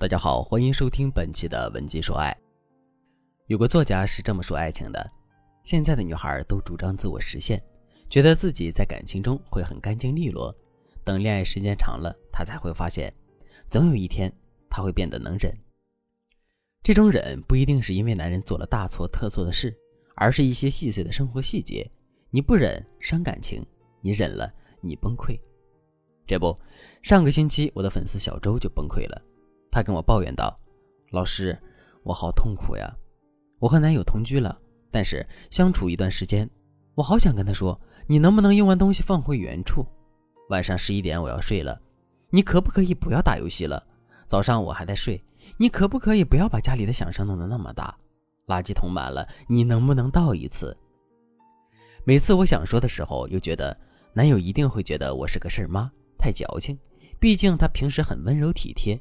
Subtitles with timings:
[0.00, 2.32] 大家好，欢迎收听本期的文姬说爱。
[3.48, 5.10] 有个作家是这么说爱情的：
[5.64, 7.60] 现在的女孩都主张自我实现，
[8.08, 10.54] 觉得自己在感情中会很干净利落，
[11.02, 13.12] 等恋爱时间长了，她才会发现，
[13.68, 14.32] 总有一天
[14.70, 15.52] 她会变得能忍。
[16.80, 19.76] 这种忍不一定是因为男人做了大错特错的事，
[20.14, 21.84] 而是一些细碎的生活细节。
[22.30, 23.66] 你不忍伤感情，
[24.00, 24.48] 你忍了
[24.80, 25.36] 你崩溃。
[26.24, 26.56] 这不，
[27.02, 29.20] 上个星期我的粉丝小周就崩溃了。
[29.70, 30.54] 他跟我抱怨道
[31.12, 31.58] ：“老师，
[32.02, 32.92] 我好痛苦呀！
[33.58, 34.56] 我和男友同居了，
[34.90, 36.48] 但是相处一段时间，
[36.94, 39.86] 我好想跟他说，你能不能用完东西放回原处？
[40.48, 41.78] 晚上十一点我要睡了，
[42.30, 43.84] 你可不可以不要打游戏了？
[44.26, 45.20] 早上我还在睡，
[45.56, 47.94] 你可不可以不要把家里的响声弄得那么大？
[48.46, 50.76] 垃圾桶满了，你能不能倒一次？
[52.04, 53.76] 每次我想说的时候，又觉得
[54.14, 56.78] 男友一定会觉得我是个事儿妈，太矫情。
[57.20, 58.98] 毕竟他平时很温柔体贴。”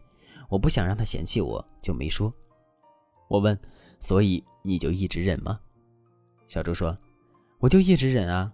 [0.50, 2.32] 我不想让他嫌弃我，就没说。
[3.28, 3.58] 我问，
[4.00, 5.60] 所以你就一直忍吗？
[6.48, 6.98] 小周说，
[7.60, 8.52] 我就一直忍啊，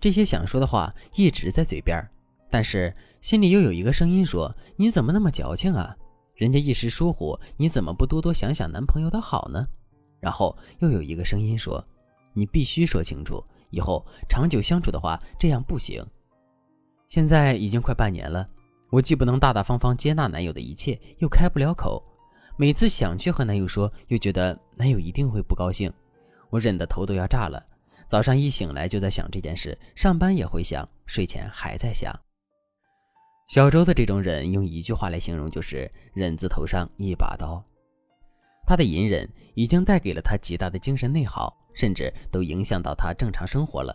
[0.00, 2.02] 这些想说的话一直在嘴边，
[2.50, 5.94] 但是心里又有一个声音说，你怎么那么矫情啊？
[6.34, 9.66] 人家一时疏忽，你怎么不多多想想男朋友的好呢？
[10.20, 11.84] 然后又有一个声音说，
[12.32, 16.04] 你必须说清楚，以后长久相处的话，这样不行。
[17.08, 18.48] 现在已经快半年了。
[18.96, 22.02] 我既不能大大方方接纳男友的一切，又开不了口。
[22.56, 25.92] 每次想去和男友说，又觉得男友一定会不高兴。
[26.48, 27.62] 我忍得头都要炸了。
[28.08, 32.10] 早上一醒来就在想这件事，上班也会想，睡前还在想。
[33.48, 37.62] 小周的这种忍，用一句话来形容，就是忍字头上一把刀。
[38.66, 43.94] 他的隐忍已经带给了他极大的精神内耗，甚至都影响到他正常生活了。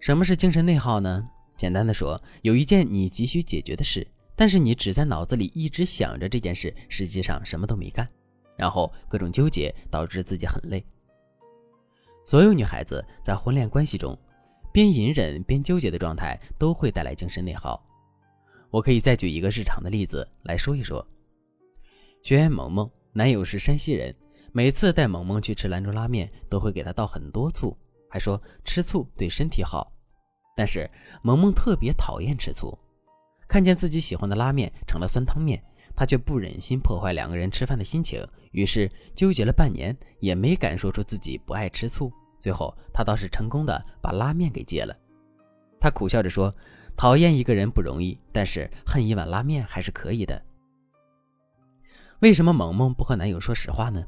[0.00, 1.28] 什么是精神内耗呢？
[1.56, 8.08] 简单的说，有一件你急需解决的事，但是你只在脑子里一直想着这件事，实际上什么都没干，
[8.56, 10.84] 然后各种纠结导致自己很累。
[12.24, 14.18] 所有女孩子在婚恋关系中，
[14.72, 17.80] 边隐忍边纠结的状态都会带来精神内耗。
[18.70, 21.06] 我可以再举一个日常的例子来说一说。
[22.24, 24.12] 学员萌萌，男友是山西人，
[24.50, 27.76] 每次带萌萌去吃兰州拉面，都会给她倒很多醋，
[28.10, 29.93] 还说吃醋对身体好。
[30.54, 30.88] 但是
[31.22, 32.78] 萌萌特别讨厌吃醋，
[33.48, 35.62] 看见自己喜欢的拉面成了酸汤面，
[35.96, 42.12] 她却不忍心破坏两个人吃饭的心情，于是纠结了半年也没敢说出自己不爱吃醋。
[42.38, 44.94] 最后她倒是成功的把拉面给戒了。
[45.80, 46.54] 她苦笑着说
[46.96, 50.40] ：“讨厌一个人不容易，但是恨一碗拉面还是可以的。”
[52.20, 54.02] 为什么萌萌不和男友说实话呢？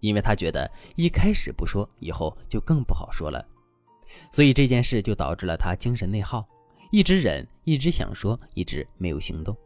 [0.00, 3.44] 因为她觉得一开始不说，以后就更不好说了。
[4.30, 6.46] 所以这件事就导致了他精神内耗，
[6.90, 9.56] 一直忍，一直想说，一直没有行动。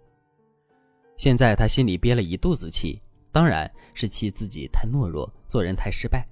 [1.16, 3.00] 现在他心里憋了一肚子气，
[3.32, 6.26] 当然是气自己太懦弱，做人太失败。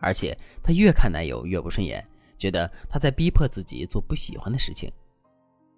[0.00, 2.06] 而且他越看男友越不顺眼，
[2.36, 4.90] 觉得他在逼迫自己做不喜欢的事情。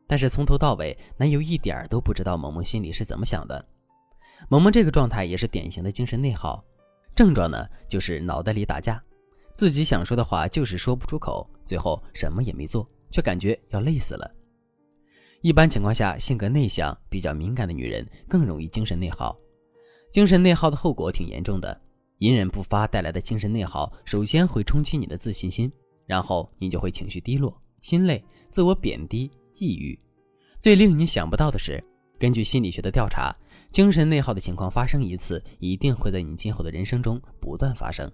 [0.07, 3.65] 但是从头到尾，男友一点儿都不知道萌萌心里是怎么想的。
[4.49, 6.65] 萌萌这个状态也是典型的精神内耗，
[7.15, 9.03] 症状呢就是脑袋里打架。
[9.57, 14.31] 自己想说的话就是说不出口，最后什么也没做，却感觉要累死了。
[15.43, 19.37] 一般情况下，性格内向、比较敏感的女人更容易精神内耗。
[20.11, 21.79] 精神内耗的后果挺严重的，
[22.19, 25.71] 隐忍不发带来的精神内耗，首先会冲击你的自信心，
[26.07, 29.99] 然后你就会情绪低落、心累、自我贬低、抑郁。
[30.59, 31.83] 最令你想不到的是，
[32.19, 33.37] 根据心理学的调查，
[33.71, 38.11] 精神内耗的情况发生一次，一定会在你今后的人生中不断发生。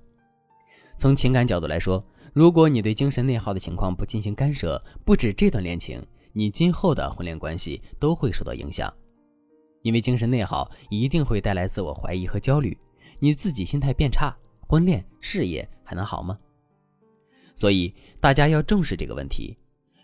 [1.02, 2.00] 从情感角度来说，
[2.32, 6.00] 如果你对精神内耗的情况不进行干涉，不止这段恋情，
[6.32, 8.88] 你今后的婚恋关系都会受到影响。
[9.82, 12.78] 因为精神内耗一定会带来自我怀疑和焦虑，
[13.18, 16.38] 你自己心态变差，婚恋事业还能好吗？
[17.56, 19.58] 所以大家要重视这个问题。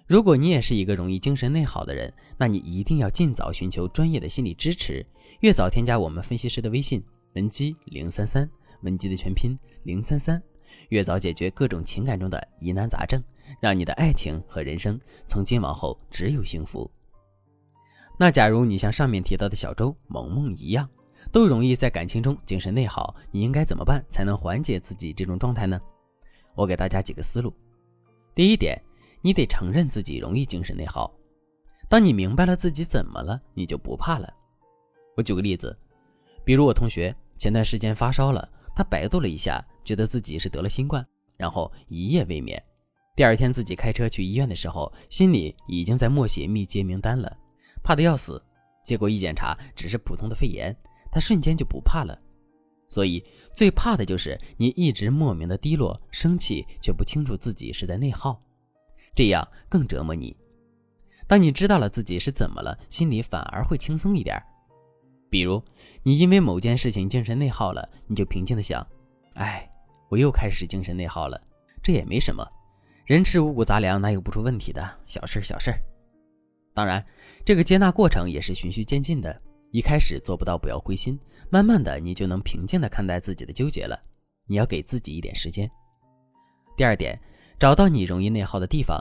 [0.08, 5.06] 如果你也是一个容易精神内耗的人，那你一定要尽早寻求专业的心理支持，
[5.42, 7.00] 越早添加我们分析师的微信
[7.36, 8.50] 文姬零三三，
[8.82, 10.42] 文姬的全拼零三三。
[10.88, 13.22] 越早解决各种情感中的疑难杂症，
[13.60, 16.90] 让你的爱情和人生从今往后只有幸福。
[18.18, 20.88] 那假如你像上面提到的小周、萌萌一样，
[21.30, 25.80] 都容易在感情中精神内耗，你应该怎么办才能缓解自己这种状态呢？
[26.54, 27.54] 我给大家几个思路。
[28.34, 28.80] 第一点，
[29.22, 31.12] 你得承认自己容易精神内耗。
[31.88, 34.28] 当你明白了自己怎么了，你就不怕了。
[35.16, 35.76] 我举个例子，
[36.44, 39.64] 比如我同学前段时间发烧了，他百度了一下。
[39.88, 41.02] 觉得自己是得了新冠，
[41.38, 42.62] 然后一夜未眠。
[43.16, 47.34] 第二天自己开车去医院的时候，心里已经在默写密接名单了，
[47.82, 48.42] 怕得要死。
[48.84, 50.76] 结果一检查，只是普通的肺炎，
[51.10, 52.14] 他瞬间就不怕了。
[52.90, 53.24] 所以
[53.54, 58.38] 最怕的就是你一直莫名的低落、生气，却不清楚自己是在内耗，
[59.14, 60.36] 这样更折磨你。
[61.26, 64.38] 当你知道了自己是怎么了，心里反而会轻松一点。
[65.30, 65.62] 比如
[66.02, 68.86] 你因为某件事情精神内耗了，你就平静的想
[69.34, 69.70] ：“哎，
[70.08, 71.40] 我又开始精神内耗了，
[71.82, 72.46] 这也没什么，
[73.04, 74.98] 人吃五谷杂粮哪有不出问题的？
[75.04, 75.80] 小事儿小事儿。”
[76.74, 77.04] 当然，
[77.44, 79.42] 这个接纳过程也是循序渐进的。
[79.70, 81.18] 一开始做不到，不要灰心，
[81.50, 84.00] 慢慢的你就能平静的看待自己的纠结了。
[84.46, 85.70] 你要给自己一点时间。
[86.74, 87.20] 第二点，
[87.58, 88.98] 找到你容易内耗的地方。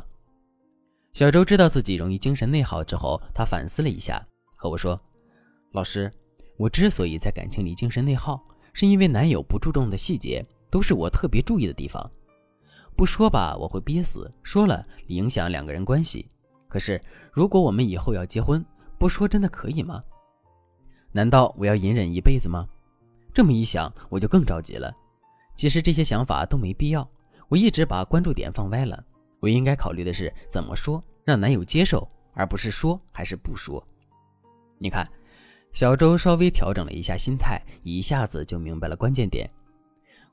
[1.14, 4.22] 小周知道自己容易精神内耗之后，他反思了一下，
[4.56, 5.00] 和我说
[5.72, 6.12] ：“老师，
[6.58, 8.44] 我之所以在感情里精神内耗，
[8.74, 12.10] 是因为男友不注重的细节都是我特别注意的地方。
[12.96, 16.28] 不说吧，我会憋死；说了，影响两个人关系。
[16.68, 18.64] 可是如果我们以后要结婚，
[18.98, 20.04] 不说真的可以吗？”
[21.14, 22.68] 难道我要隐忍一辈子吗？
[23.34, 24.94] 这么一想，我就更着急了。
[25.56, 27.08] 其实这些想法都没必要，
[27.48, 29.04] 我一直把关注点放歪了。
[29.40, 33.84] 我应该考虑的是怎么说让男友接受，而不是说还是不说。
[34.80, 35.08] 你看，
[35.72, 39.50] 小周稍微调整了一下心态，一下子就明白了关键点。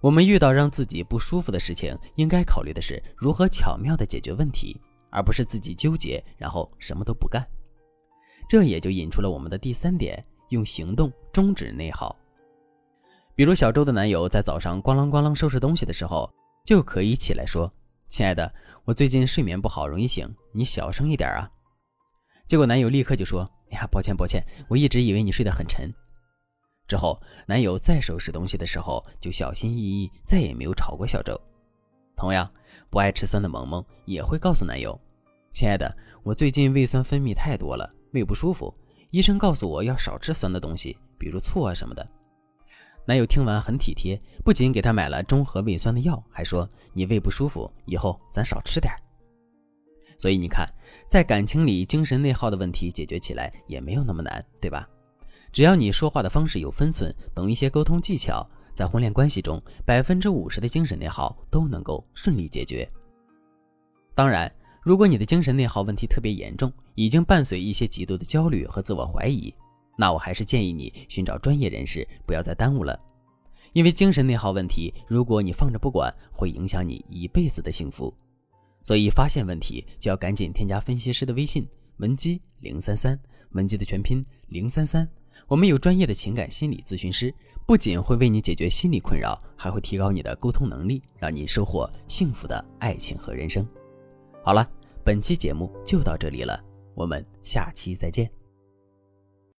[0.04, 4.78] 我们遇到让自己不舒服的事情，应该考虑的是如何巧妙地解决问题，
[5.08, 7.42] 而不是自己纠结然后什么都不干。
[8.46, 10.22] 这也就引出了我们的第三点。
[10.50, 12.14] 用行动终止内耗。
[13.34, 16.30] 比如小周的男友在早上咣啷咣啷收拾东西的时候，
[16.66, 17.72] 就可以起来说
[18.06, 18.54] ：“亲爱的，
[18.84, 21.50] 我最近睡眠不好，容易醒，你小声一点啊。”
[22.46, 25.90] 结果男友立刻就说：“哎呀，抱歉抱歉，我一直以为你睡得很沉。”
[26.94, 31.36] 之后，男友再收拾东西的时候就小心翼翼，再也没有吵过小周。
[32.14, 32.48] 同样，
[32.88, 34.96] 不爱吃酸的萌萌也会告诉男友
[35.50, 35.92] ：“亲爱的，
[36.22, 38.72] 我最近胃酸分泌太多了，胃不舒服。”
[39.10, 42.08] 医生告诉我要少吃酸的东西，比如醋啊什么的。
[43.08, 48.94] 男友听完很体贴，不仅给她买了中和胃酸的药，还说你胃不舒服，以后咱少吃点。
[50.16, 50.64] 所以你看，
[51.10, 54.88] 在感情里精神内耗的问题解决起来也没有那么难，对吧？
[55.54, 62.86] 只要你说话的方式有分寸，懂一些沟通技巧，在婚恋关系中，百分之五十的精神内耗都能够顺利解决。
[64.14, 64.52] 当然。
[64.82, 69.50] 如果你的精神内耗问题特别严重，已经伴随一些极度的焦虑和自我怀疑，
[69.96, 73.00] 那我还是建议你寻找专业人士，不要再耽误了。
[73.72, 78.12] 因为精神内耗问题，如果你放着不管，会影响你一辈子的幸福。
[78.82, 81.66] 所以发现问题就要赶紧添加分析师的微信
[81.96, 83.18] 文姬零三三，
[83.52, 85.08] 文姬的全拼零三三。
[85.46, 87.32] 我们有专业的情感心理咨询师，
[87.66, 93.66] 不仅会为你解决心理困扰，还会提高你的沟通能力，让你收获幸福的爱情和人生。
[94.42, 94.68] 好了，
[95.04, 96.62] 本期节目就到这里了，
[96.94, 98.43] 我们下期再见。